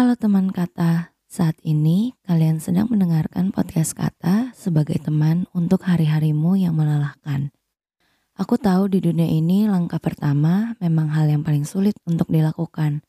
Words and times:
Halo 0.00 0.16
teman 0.16 0.48
kata, 0.48 1.12
saat 1.28 1.60
ini 1.60 2.16
kalian 2.24 2.56
sedang 2.56 2.88
mendengarkan 2.88 3.52
podcast 3.52 3.92
kata 3.92 4.48
sebagai 4.56 4.96
teman 4.96 5.44
untuk 5.52 5.84
hari-harimu 5.84 6.56
yang 6.56 6.72
melelahkan. 6.72 7.52
Aku 8.32 8.56
tahu 8.56 8.88
di 8.88 9.04
dunia 9.04 9.28
ini 9.28 9.68
langkah 9.68 10.00
pertama 10.00 10.72
memang 10.80 11.12
hal 11.12 11.28
yang 11.28 11.44
paling 11.44 11.68
sulit 11.68 11.92
untuk 12.08 12.32
dilakukan. 12.32 13.04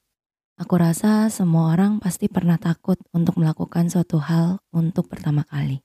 Aku 0.59 0.75
rasa 0.75 1.31
semua 1.31 1.71
orang 1.71 2.03
pasti 2.03 2.27
pernah 2.27 2.59
takut 2.59 2.99
untuk 3.15 3.39
melakukan 3.39 3.87
suatu 3.87 4.19
hal 4.19 4.59
untuk 4.75 5.07
pertama 5.07 5.47
kali. 5.47 5.79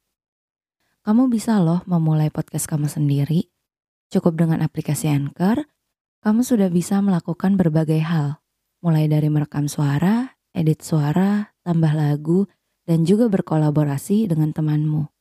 Kamu 1.06 1.30
bisa 1.30 1.62
loh 1.62 1.86
memulai 1.86 2.34
podcast 2.34 2.66
kamu 2.66 2.90
sendiri. 2.90 3.46
Cukup 4.10 4.34
dengan 4.34 4.58
aplikasi 4.58 5.06
Anchor, 5.06 5.70
kamu 6.26 6.42
sudah 6.42 6.66
bisa 6.66 6.98
melakukan 6.98 7.54
berbagai 7.54 8.02
hal, 8.02 8.42
mulai 8.82 9.06
dari 9.06 9.30
merekam 9.30 9.70
suara, 9.70 10.35
edit 10.56 10.80
suara, 10.80 11.52
tambah 11.60 11.92
lagu, 11.92 12.48
dan 12.88 13.04
juga 13.04 13.28
berkolaborasi 13.28 14.24
dengan 14.32 14.56
temanmu. 14.56 15.12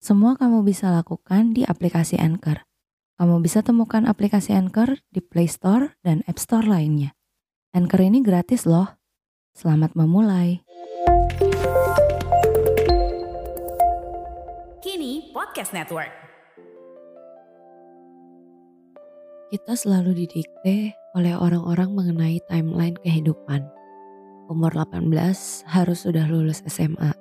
Semua 0.00 0.36
kamu 0.36 0.60
bisa 0.60 0.92
lakukan 0.92 1.56
di 1.56 1.64
aplikasi 1.64 2.20
Anchor. 2.20 2.68
Kamu 3.16 3.40
bisa 3.40 3.64
temukan 3.64 4.04
aplikasi 4.04 4.52
Anchor 4.52 5.00
di 5.08 5.24
Play 5.24 5.48
Store 5.48 5.96
dan 6.04 6.20
App 6.28 6.40
Store 6.40 6.64
lainnya. 6.64 7.16
Anchor 7.72 8.04
ini 8.04 8.20
gratis 8.20 8.68
loh. 8.68 9.00
Selamat 9.56 9.92
memulai. 9.92 10.64
Kini 14.80 15.32
Podcast 15.36 15.76
Network. 15.76 16.12
Kita 19.50 19.74
selalu 19.74 20.24
didikte 20.24 20.94
oleh 21.12 21.34
orang-orang 21.34 21.90
mengenai 21.92 22.38
timeline 22.46 22.94
kehidupan 23.02 23.79
umur 24.50 24.74
18 24.74 25.06
harus 25.70 25.98
sudah 26.02 26.26
lulus 26.26 26.66
SMA, 26.66 27.14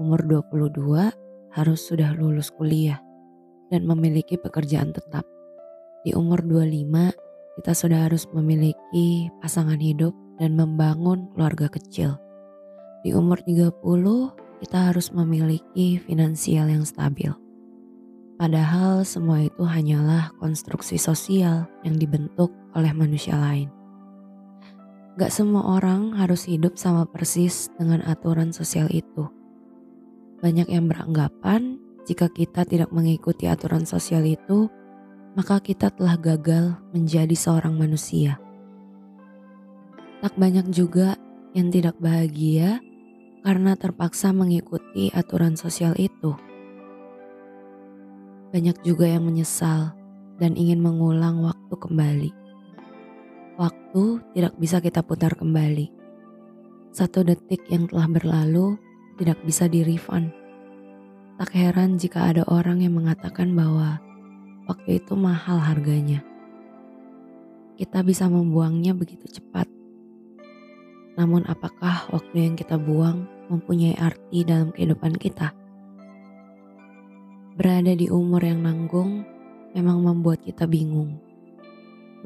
umur 0.00 0.24
22 0.24 1.12
harus 1.52 1.80
sudah 1.84 2.16
lulus 2.16 2.48
kuliah 2.48 2.96
dan 3.68 3.84
memiliki 3.84 4.40
pekerjaan 4.40 4.96
tetap. 4.96 5.28
Di 6.00 6.16
umur 6.16 6.40
25 6.40 7.60
kita 7.60 7.72
sudah 7.76 8.08
harus 8.08 8.24
memiliki 8.32 9.28
pasangan 9.44 9.76
hidup 9.76 10.16
dan 10.40 10.56
membangun 10.56 11.28
keluarga 11.36 11.68
kecil. 11.68 12.16
Di 13.04 13.12
umur 13.12 13.44
30 13.44 13.76
kita 14.64 14.78
harus 14.88 15.12
memiliki 15.12 16.00
finansial 16.00 16.72
yang 16.72 16.88
stabil. 16.88 17.36
Padahal 18.40 19.04
semua 19.04 19.44
itu 19.44 19.60
hanyalah 19.60 20.32
konstruksi 20.40 20.96
sosial 20.96 21.68
yang 21.84 22.00
dibentuk 22.00 22.48
oleh 22.72 22.96
manusia 22.96 23.36
lain. 23.36 23.81
Gak 25.12 25.28
semua 25.28 25.76
orang 25.76 26.16
harus 26.16 26.48
hidup 26.48 26.80
sama 26.80 27.04
persis 27.04 27.68
dengan 27.76 28.00
aturan 28.08 28.48
sosial 28.48 28.88
itu. 28.88 29.28
Banyak 30.40 30.72
yang 30.72 30.88
beranggapan 30.88 31.76
jika 32.08 32.32
kita 32.32 32.64
tidak 32.64 32.88
mengikuti 32.90 33.44
aturan 33.44 33.84
sosial 33.84 34.24
itu, 34.24 34.72
maka 35.36 35.60
kita 35.60 35.92
telah 35.92 36.16
gagal 36.16 36.80
menjadi 36.96 37.36
seorang 37.36 37.76
manusia. 37.76 38.40
Tak 40.24 40.32
banyak 40.40 40.72
juga 40.72 41.20
yang 41.52 41.68
tidak 41.68 42.00
bahagia 42.00 42.80
karena 43.44 43.76
terpaksa 43.76 44.32
mengikuti 44.32 45.12
aturan 45.12 45.60
sosial 45.60 45.92
itu. 46.00 46.32
Banyak 48.48 48.80
juga 48.80 49.12
yang 49.12 49.28
menyesal 49.28 49.92
dan 50.40 50.56
ingin 50.56 50.80
mengulang 50.80 51.44
waktu 51.44 51.74
kembali. 51.76 52.41
Waktu 53.62 54.18
tidak 54.34 54.58
bisa 54.58 54.82
kita 54.82 55.06
putar 55.06 55.38
kembali. 55.38 55.86
Satu 56.90 57.22
detik 57.22 57.62
yang 57.70 57.86
telah 57.86 58.10
berlalu 58.10 58.74
tidak 59.22 59.38
bisa 59.46 59.70
di-refund. 59.70 60.34
Tak 61.38 61.54
heran 61.54 61.94
jika 61.94 62.26
ada 62.26 62.42
orang 62.50 62.82
yang 62.82 62.98
mengatakan 62.98 63.54
bahwa 63.54 64.02
waktu 64.66 64.98
itu 64.98 65.14
mahal 65.14 65.62
harganya. 65.62 66.26
Kita 67.78 68.02
bisa 68.02 68.26
membuangnya 68.26 68.98
begitu 68.98 69.30
cepat. 69.30 69.70
Namun 71.14 71.46
apakah 71.46 72.10
waktu 72.10 72.50
yang 72.50 72.58
kita 72.58 72.74
buang 72.82 73.30
mempunyai 73.46 73.94
arti 73.94 74.42
dalam 74.42 74.74
kehidupan 74.74 75.14
kita? 75.22 75.54
Berada 77.54 77.94
di 77.94 78.10
umur 78.10 78.42
yang 78.42 78.66
nanggung 78.66 79.22
memang 79.70 80.02
membuat 80.02 80.42
kita 80.42 80.66
bingung. 80.66 81.22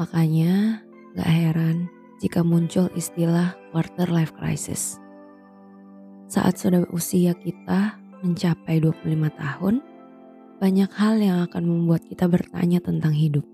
Makanya 0.00 0.85
Gak 1.16 1.32
heran 1.32 1.88
jika 2.20 2.44
muncul 2.44 2.92
istilah 2.92 3.56
quarter 3.72 4.04
life 4.12 4.36
crisis. 4.36 5.00
Saat 6.28 6.60
sudah 6.60 6.84
usia 6.92 7.32
kita 7.32 7.96
mencapai 8.20 8.84
25 8.84 9.00
tahun, 9.32 9.80
banyak 10.60 10.90
hal 10.92 11.16
yang 11.16 11.40
akan 11.48 11.64
membuat 11.64 12.04
kita 12.04 12.28
bertanya 12.28 12.84
tentang 12.84 13.16
hidup. 13.16 13.48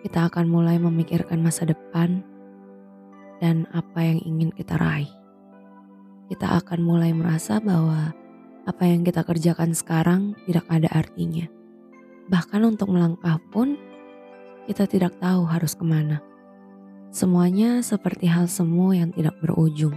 Kita 0.00 0.32
akan 0.32 0.48
mulai 0.48 0.80
memikirkan 0.80 1.44
masa 1.44 1.68
depan 1.68 2.24
dan 3.44 3.68
apa 3.76 4.00
yang 4.00 4.24
ingin 4.24 4.48
kita 4.48 4.80
raih. 4.80 5.12
Kita 6.32 6.56
akan 6.56 6.80
mulai 6.80 7.12
merasa 7.12 7.60
bahwa 7.60 8.16
apa 8.64 8.84
yang 8.88 9.04
kita 9.04 9.28
kerjakan 9.28 9.76
sekarang 9.76 10.32
tidak 10.48 10.64
ada 10.72 10.88
artinya. 10.88 11.44
Bahkan 12.32 12.64
untuk 12.64 12.96
melangkah 12.96 13.36
pun, 13.52 13.76
kita 14.64 14.88
tidak 14.88 15.20
tahu 15.20 15.44
harus 15.44 15.76
ke 15.76 15.84
mana. 15.84 16.24
Semuanya 17.10 17.80
seperti 17.80 18.28
hal 18.28 18.50
semu 18.50 18.92
yang 18.92 19.14
tidak 19.14 19.38
berujung. 19.40 19.96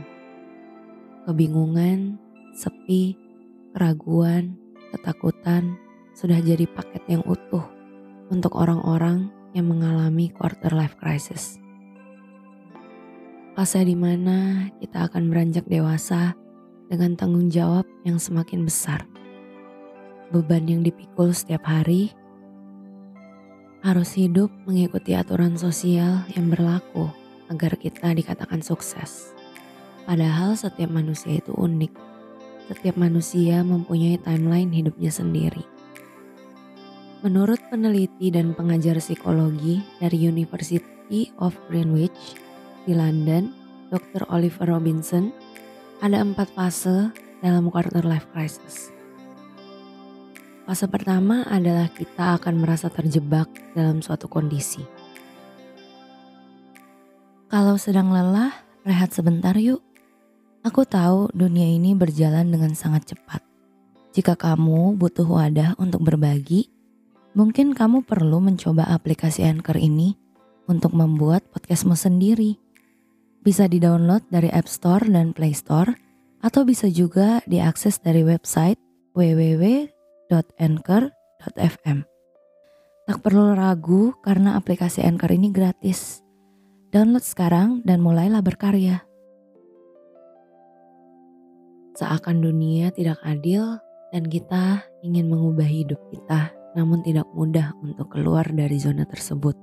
Kebingungan, 1.25 2.17
sepi, 2.55 3.17
keraguan, 3.73 4.57
ketakutan 4.93 5.77
sudah 6.15 6.41
jadi 6.41 6.65
paket 6.69 7.03
yang 7.07 7.23
utuh 7.25 7.63
untuk 8.29 8.57
orang-orang 8.57 9.29
yang 9.53 9.69
mengalami 9.69 10.29
quarter 10.29 10.69
life 10.73 10.97
crisis. 10.97 11.57
Fase 13.57 13.83
di 13.83 13.97
mana 13.97 14.69
kita 14.79 15.11
akan 15.11 15.27
beranjak 15.27 15.67
dewasa 15.67 16.37
dengan 16.87 17.13
tanggung 17.19 17.51
jawab 17.51 17.83
yang 18.07 18.15
semakin 18.15 18.63
besar. 18.63 19.03
Beban 20.29 20.69
yang 20.69 20.81
dipikul 20.85 21.33
setiap 21.33 21.65
hari 21.65 22.13
harus 23.79 24.12
hidup 24.19 24.51
mengikuti 24.67 25.16
aturan 25.16 25.56
sosial 25.56 26.28
yang 26.35 26.51
berlaku 26.51 27.07
agar 27.47 27.79
kita 27.79 28.12
dikatakan 28.12 28.59
sukses. 28.59 29.31
Padahal 30.03 30.59
setiap 30.59 30.91
manusia 30.91 31.40
itu 31.40 31.56
unik. 31.56 31.94
Setiap 32.69 33.00
manusia 33.00 33.66
mempunyai 33.66 34.22
timeline 34.22 34.69
hidupnya 34.69 35.09
sendiri. 35.09 35.66
Menurut 37.25 37.59
peneliti 37.68 38.31
dan 38.31 38.56
pengajar 38.56 39.01
psikologi 39.01 39.84
dari 40.00 40.18
University 40.23 41.34
of 41.41 41.51
Greenwich 41.68 42.38
di 42.88 42.95
London, 42.95 43.51
Dr. 43.91 44.23
Oliver 44.31 44.69
Robinson, 44.69 45.34
ada 46.00 46.23
empat 46.23 46.47
fase 46.56 47.12
dalam 47.44 47.68
quarter 47.68 48.06
life 48.07 48.29
crisis. 48.31 48.98
Fase 50.69 50.85
pertama 50.85 51.50
adalah 51.50 51.90
kita 51.90 52.38
akan 52.38 52.62
merasa 52.62 52.94
terjebak 52.94 53.50
dalam 53.74 54.06
suatu 54.06 54.30
kondisi. 54.30 54.85
Kalau 57.50 57.74
sedang 57.81 58.13
lelah, 58.13 58.53
rehat 58.85 59.09
sebentar 59.09 59.57
yuk. 59.57 59.81
Aku 60.62 60.85
tahu 60.85 61.34
dunia 61.34 61.66
ini 61.66 61.97
berjalan 61.97 62.53
dengan 62.53 62.78
sangat 62.78 63.09
cepat. 63.09 63.41
Jika 64.13 64.38
kamu 64.38 64.94
butuh 64.94 65.25
wadah 65.25 65.74
untuk 65.81 66.06
berbagi, 66.06 66.69
mungkin 67.34 67.74
kamu 67.74 68.06
perlu 68.06 68.38
mencoba 68.38 68.94
aplikasi 68.94 69.50
Anchor 69.50 69.81
ini 69.81 70.13
untuk 70.69 70.94
membuat 70.94 71.50
podcastmu 71.50 71.97
sendiri. 71.97 72.62
Bisa 73.41 73.66
di-download 73.66 74.30
dari 74.30 74.53
App 74.53 74.69
Store 74.69 75.01
dan 75.01 75.34
Play 75.34 75.57
Store, 75.57 75.90
atau 76.45 76.62
bisa 76.62 76.86
juga 76.94 77.42
diakses 77.50 77.98
dari 78.06 78.22
website 78.22 78.77
www 79.18 79.98
www.anchor.fm. 80.29 82.05
Tak 83.09 83.25
perlu 83.25 83.57
ragu 83.57 84.13
karena 84.21 84.53
aplikasi 84.53 85.01
Anchor 85.01 85.33
ini 85.33 85.49
gratis. 85.49 86.21
Download 86.93 87.25
sekarang 87.25 87.81
dan 87.81 88.05
mulailah 88.05 88.45
berkarya. 88.45 89.01
Seakan 91.97 92.45
dunia 92.45 92.93
tidak 92.93 93.17
adil 93.25 93.81
dan 94.13 94.29
kita 94.29 94.85
ingin 95.01 95.33
mengubah 95.33 95.65
hidup 95.65 95.97
kita, 96.13 96.53
namun 96.77 97.01
tidak 97.01 97.25
mudah 97.33 97.73
untuk 97.81 98.13
keluar 98.13 98.45
dari 98.53 98.77
zona 98.77 99.09
tersebut. 99.09 99.57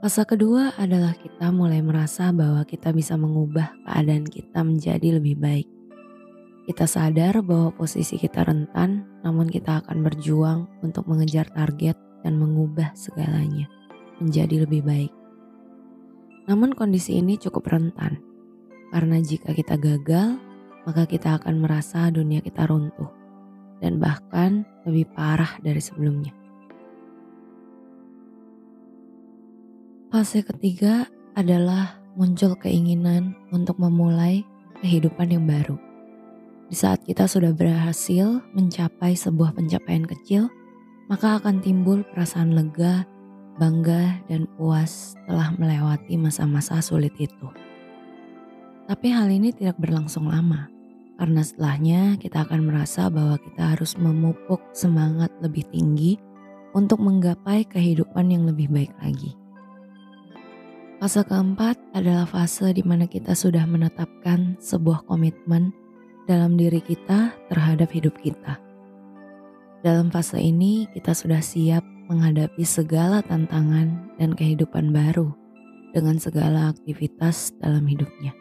Fase 0.00 0.24
kedua 0.24 0.72
adalah 0.80 1.16
kita 1.16 1.52
mulai 1.52 1.80
merasa 1.80 2.32
bahwa 2.32 2.64
kita 2.64 2.92
bisa 2.92 3.16
mengubah 3.20 3.72
keadaan 3.84 4.24
kita 4.24 4.64
menjadi 4.64 5.20
lebih 5.20 5.36
baik. 5.36 5.68
Kita 6.64 6.88
sadar 6.88 7.44
bahwa 7.44 7.76
posisi 7.76 8.16
kita 8.16 8.40
rentan, 8.40 9.04
namun 9.20 9.52
kita 9.52 9.84
akan 9.84 10.00
berjuang 10.00 10.64
untuk 10.80 11.04
mengejar 11.04 11.44
target 11.52 11.96
dan 12.24 12.40
mengubah 12.40 12.96
segalanya 12.96 13.68
menjadi 14.16 14.64
lebih 14.64 14.80
baik. 14.80 15.12
Namun 16.48 16.72
kondisi 16.72 17.20
ini 17.20 17.36
cukup 17.36 17.68
rentan, 17.68 18.20
Karena 18.94 19.18
jika 19.18 19.50
kita 19.50 19.74
gagal, 19.74 20.38
maka 20.86 21.02
kita 21.02 21.42
akan 21.42 21.66
merasa 21.66 22.14
dunia 22.14 22.38
kita 22.38 22.62
runtuh 22.62 23.10
dan 23.82 23.98
bahkan 23.98 24.62
lebih 24.86 25.10
parah 25.10 25.58
dari 25.66 25.82
sebelumnya. 25.82 26.30
Fase 30.14 30.46
ketiga 30.46 31.10
adalah 31.34 31.98
muncul 32.14 32.54
keinginan 32.54 33.34
untuk 33.50 33.82
memulai 33.82 34.46
kehidupan 34.78 35.34
yang 35.34 35.42
baru. 35.42 35.74
Di 36.64 36.76
saat 36.76 37.04
kita 37.04 37.28
sudah 37.28 37.52
berhasil 37.52 38.40
mencapai 38.56 39.12
sebuah 39.12 39.52
pencapaian 39.52 40.08
kecil, 40.08 40.48
maka 41.12 41.36
akan 41.36 41.60
timbul 41.60 42.00
perasaan 42.08 42.56
lega, 42.56 43.04
bangga, 43.60 44.24
dan 44.32 44.48
puas 44.56 45.12
telah 45.28 45.52
melewati 45.60 46.16
masa-masa 46.16 46.80
sulit 46.80 47.12
itu. 47.20 47.48
Tapi 48.88 49.12
hal 49.12 49.28
ini 49.28 49.52
tidak 49.52 49.76
berlangsung 49.76 50.28
lama, 50.28 50.68
karena 51.20 51.44
setelahnya 51.44 52.16
kita 52.16 52.48
akan 52.48 52.72
merasa 52.72 53.12
bahwa 53.12 53.36
kita 53.36 53.76
harus 53.76 53.96
memupuk 54.00 54.60
semangat 54.72 55.28
lebih 55.44 55.68
tinggi 55.68 56.16
untuk 56.72 56.98
menggapai 57.00 57.68
kehidupan 57.68 58.32
yang 58.32 58.48
lebih 58.48 58.72
baik 58.72 58.92
lagi. 59.04 59.36
Fase 60.98 61.20
keempat 61.20 61.76
adalah 61.92 62.24
fase 62.24 62.72
di 62.72 62.80
mana 62.80 63.04
kita 63.04 63.36
sudah 63.36 63.68
menetapkan 63.68 64.56
sebuah 64.56 65.04
komitmen 65.04 65.83
dalam 66.24 66.56
diri 66.56 66.80
kita 66.80 67.32
terhadap 67.52 67.92
hidup 67.92 68.16
kita. 68.20 68.56
Dalam 69.84 70.08
fase 70.08 70.40
ini, 70.40 70.88
kita 70.96 71.12
sudah 71.12 71.44
siap 71.44 71.84
menghadapi 72.08 72.64
segala 72.64 73.20
tantangan 73.24 74.16
dan 74.16 74.32
kehidupan 74.32 74.92
baru 74.92 75.32
dengan 75.92 76.16
segala 76.16 76.72
aktivitas 76.72 77.52
dalam 77.60 77.84
hidupnya. 77.84 78.32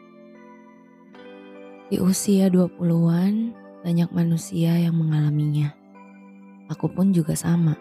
Di 1.91 1.99
usia 1.99 2.47
20-an, 2.47 3.53
banyak 3.83 4.09
manusia 4.15 4.79
yang 4.79 4.95
mengalaminya. 4.95 5.75
Aku 6.71 6.87
pun 6.87 7.11
juga 7.11 7.35
sama. 7.35 7.75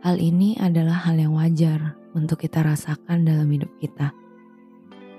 Hal 0.00 0.16
ini 0.16 0.56
adalah 0.56 0.96
hal 1.04 1.20
yang 1.20 1.36
wajar 1.36 2.00
untuk 2.16 2.40
kita 2.40 2.64
rasakan 2.64 3.28
dalam 3.28 3.52
hidup 3.52 3.68
kita. 3.78 4.16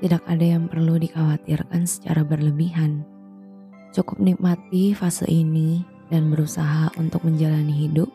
Tidak 0.01 0.25
ada 0.25 0.45
yang 0.57 0.65
perlu 0.65 0.97
dikhawatirkan 0.97 1.85
secara 1.85 2.25
berlebihan. 2.25 3.05
Cukup 3.91 4.17
nikmati 4.23 4.95
fase 4.95 5.27
ini 5.27 5.83
dan 6.07 6.31
berusaha 6.31 6.91
untuk 6.95 7.27
menjalani 7.27 7.87
hidup 7.87 8.07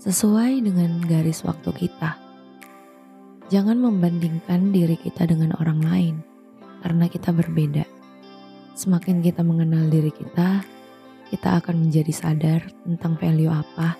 sesuai 0.00 0.64
dengan 0.64 1.04
garis 1.04 1.44
waktu 1.44 1.68
kita. 1.76 2.16
Jangan 3.52 3.76
membandingkan 3.76 4.72
diri 4.72 4.96
kita 4.96 5.28
dengan 5.28 5.52
orang 5.60 5.80
lain, 5.84 6.16
karena 6.80 7.10
kita 7.12 7.34
berbeda. 7.34 7.84
Semakin 8.72 9.20
kita 9.20 9.44
mengenal 9.44 9.92
diri 9.92 10.08
kita, 10.08 10.64
kita 11.28 11.60
akan 11.60 11.88
menjadi 11.88 12.12
sadar 12.14 12.60
tentang 12.86 13.20
value 13.20 13.52
apa 13.52 13.98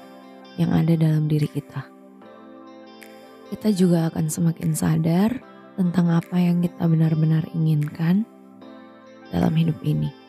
yang 0.56 0.72
ada 0.72 0.96
dalam 0.96 1.28
diri 1.28 1.50
kita 1.50 2.00
kita 3.50 3.74
juga 3.74 4.06
akan 4.06 4.30
semakin 4.30 4.70
sadar 4.78 5.42
tentang 5.74 6.06
apa 6.06 6.38
yang 6.38 6.62
kita 6.62 6.86
benar-benar 6.86 7.42
inginkan 7.50 8.22
dalam 9.34 9.50
hidup 9.58 9.74
ini. 9.82 10.19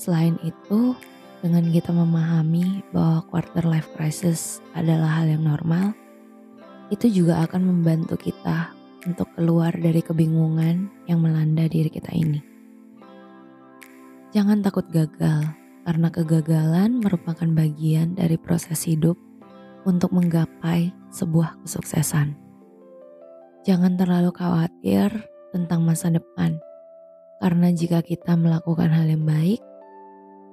Selain 0.00 0.40
itu, 0.40 0.96
dengan 1.44 1.60
kita 1.68 1.92
memahami 1.92 2.80
bahwa 2.88 3.20
quarter 3.28 3.68
life 3.68 3.84
crisis 3.92 4.64
adalah 4.72 5.20
hal 5.20 5.28
yang 5.28 5.44
normal, 5.44 5.92
itu 6.88 7.12
juga 7.12 7.44
akan 7.44 7.68
membantu 7.68 8.16
kita 8.16 8.72
untuk 9.04 9.28
keluar 9.36 9.76
dari 9.76 10.00
kebingungan 10.00 10.88
yang 11.04 11.20
melanda 11.20 11.68
diri 11.68 11.92
kita 11.92 12.16
ini. 12.16 12.40
Jangan 14.32 14.64
takut 14.64 14.88
gagal, 14.88 15.52
karena 15.84 16.08
kegagalan 16.08 17.04
merupakan 17.04 17.48
bagian 17.52 18.16
dari 18.16 18.40
proses 18.40 18.80
hidup 18.88 19.20
untuk 19.84 20.16
menggapai 20.16 20.96
sebuah 21.12 21.60
kesuksesan. 21.60 22.40
Jangan 23.68 24.00
terlalu 24.00 24.32
khawatir 24.32 25.12
tentang 25.52 25.84
masa 25.84 26.08
depan, 26.08 26.56
karena 27.44 27.68
jika 27.68 28.00
kita 28.00 28.32
melakukan 28.32 28.88
hal 28.88 29.04
yang 29.04 29.28
baik, 29.28 29.60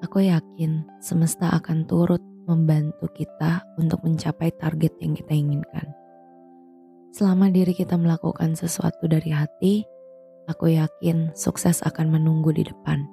aku 0.03 0.25
yakin 0.25 0.85
semesta 0.99 1.53
akan 1.53 1.87
turut 1.87 2.21
membantu 2.47 3.09
kita 3.13 3.63
untuk 3.79 4.03
mencapai 4.03 4.53
target 4.55 4.93
yang 5.03 5.13
kita 5.13 5.33
inginkan. 5.35 5.87
Selama 7.11 7.49
diri 7.49 7.73
kita 7.73 7.97
melakukan 7.97 8.53
sesuatu 8.53 9.09
dari 9.09 9.33
hati, 9.33 9.83
aku 10.47 10.73
yakin 10.75 11.33
sukses 11.33 11.81
akan 11.83 12.13
menunggu 12.13 12.53
di 12.53 12.63
depan. 12.67 13.03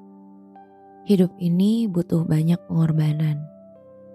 Hidup 1.04 1.32
ini 1.40 1.88
butuh 1.88 2.24
banyak 2.24 2.60
pengorbanan 2.68 3.54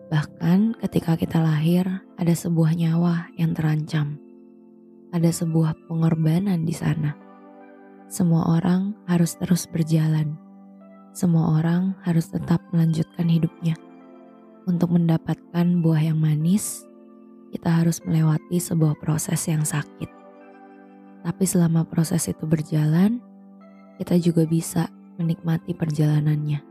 Bahkan 0.10 0.81
ketika 0.81 1.13
kita 1.13 1.38
lahir, 1.38 1.86
ada 2.18 2.33
sebuah 2.33 2.74
nyawa 2.74 3.30
yang 3.38 3.54
terancam. 3.54 4.18
Ada 5.13 5.30
sebuah 5.45 5.86
pengorbanan 5.86 6.65
di 6.65 6.74
sana. 6.74 7.13
Semua 8.10 8.57
orang 8.57 8.98
harus 9.06 9.38
terus 9.38 9.69
berjalan. 9.69 10.33
Semua 11.12 11.60
orang 11.60 11.98
harus 12.06 12.30
tetap 12.30 12.62
melanjutkan 12.70 13.28
hidupnya. 13.28 13.76
Untuk 14.70 14.94
mendapatkan 14.94 15.66
buah 15.82 16.14
yang 16.14 16.22
manis, 16.22 16.86
kita 17.50 17.82
harus 17.82 18.00
melewati 18.06 18.62
sebuah 18.62 18.94
proses 19.02 19.42
yang 19.50 19.66
sakit. 19.66 20.08
Tapi 21.26 21.44
selama 21.44 21.84
proses 21.84 22.30
itu 22.30 22.46
berjalan, 22.46 23.20
kita 23.98 24.16
juga 24.22 24.46
bisa 24.46 24.88
menikmati 25.20 25.76
perjalanannya. 25.76 26.62